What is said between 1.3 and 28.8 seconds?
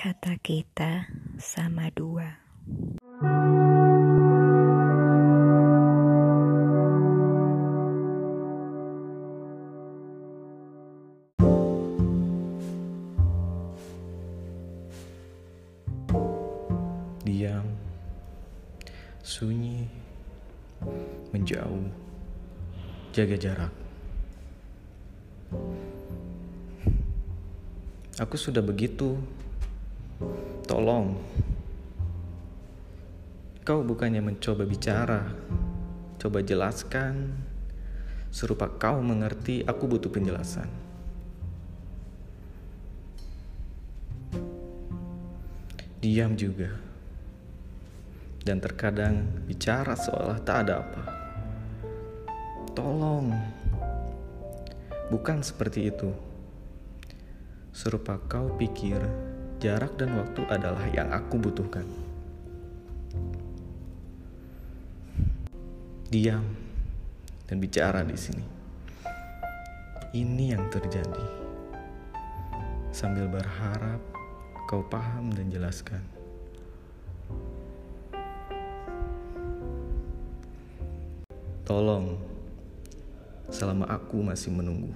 sama dua. Diam, sunyi, menjauh, jaga jarak. Aku sudah